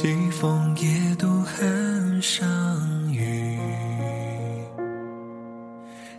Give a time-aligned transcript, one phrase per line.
[0.00, 2.46] 西风夜渡寒山
[3.10, 3.58] 雨，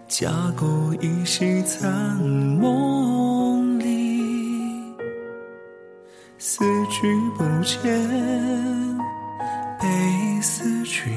[0.09, 0.27] 家
[0.58, 0.68] 国
[1.02, 4.95] 依稀残梦里。
[6.40, 7.80] 思君不见，
[9.80, 11.14] 悲思君，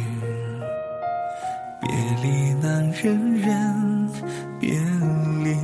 [1.80, 1.90] 别
[2.22, 4.10] 离难忍忍
[4.60, 4.78] 别
[5.42, 5.56] 离。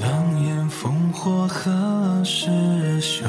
[0.00, 3.26] 狼烟烽火何时休？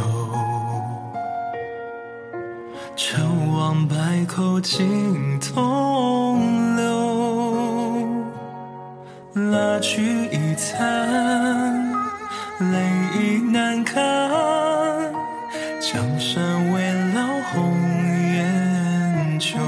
[2.95, 6.92] 成王败寇尽东流，
[9.83, 11.91] 蜡炬已残，
[12.71, 12.79] 泪
[13.19, 13.93] 已难干。
[15.81, 16.81] 江山未
[17.13, 17.77] 老红
[18.33, 19.59] 颜旧，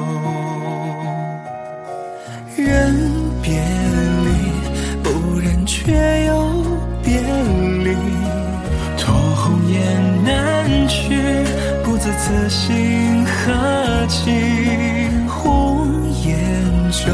[2.56, 2.96] 人
[3.44, 3.62] 别
[4.24, 4.30] 离，
[5.04, 6.64] 不忍却又
[7.04, 7.20] 别
[7.84, 7.94] 离，
[8.98, 11.44] 托鸿雁南去。
[11.84, 14.32] 不知此心何寄，
[17.04, 17.12] 旧，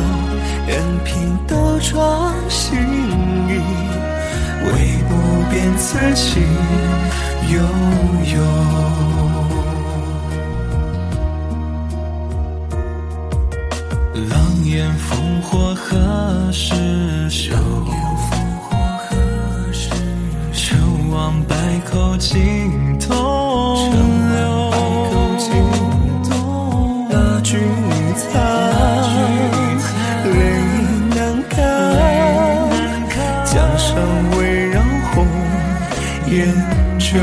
[0.67, 2.77] 任凭斗转星
[3.49, 3.49] 移，
[4.63, 4.67] 唯
[5.09, 5.11] 不
[5.49, 6.43] 变此情
[7.49, 7.55] 悠
[8.35, 8.37] 悠。
[14.29, 14.31] 狼
[14.65, 17.55] 烟烽火何时休？
[20.53, 21.55] 成王败
[21.91, 22.90] 寇尽
[36.31, 36.47] 颜
[36.97, 37.19] 旧，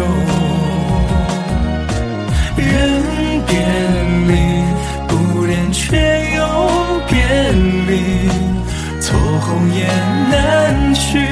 [2.57, 3.03] 人
[3.47, 3.57] 别
[4.27, 4.63] 离，
[5.07, 5.97] 不忍却
[6.37, 6.47] 又
[7.09, 7.17] 别
[7.89, 8.29] 离。
[9.01, 9.89] 托鸿雁
[10.31, 11.27] 南去，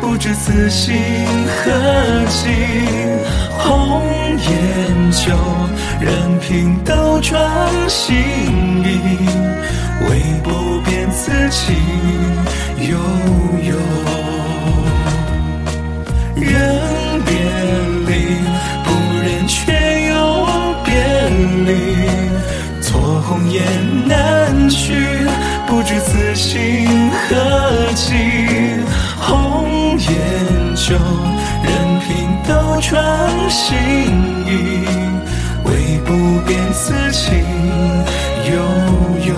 [0.00, 1.02] 不知此心
[1.48, 2.46] 何寄。
[3.58, 4.00] 红
[4.38, 5.34] 颜旧，
[6.00, 7.50] 任凭斗转
[7.88, 8.14] 星
[8.84, 9.00] 移，
[10.08, 11.74] 唯不变此情
[12.88, 12.96] 悠
[13.68, 14.35] 悠。
[23.36, 23.62] 托鸿雁
[24.08, 24.94] 南去，
[25.66, 28.14] 不知此心何寄。
[29.20, 30.08] 红颜
[30.74, 30.96] 旧，
[31.62, 31.70] 任
[32.00, 32.08] 凭
[32.48, 32.96] 斗转
[33.50, 33.76] 星
[34.46, 34.86] 移，
[35.64, 37.34] 唯不变此情
[38.50, 38.54] 悠
[39.26, 39.34] 悠。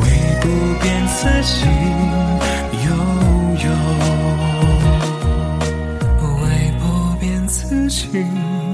[0.00, 0.02] 唯
[0.40, 0.44] 不
[0.82, 1.70] 变此情
[2.86, 2.88] 悠
[3.64, 3.70] 悠。
[6.42, 6.82] 唯不
[7.20, 8.69] 变此情。